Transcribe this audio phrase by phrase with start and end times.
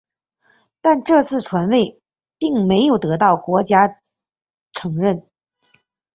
[0.81, 2.01] 但这次传位
[2.39, 3.75] 并没有得到国际
[4.71, 5.27] 承认。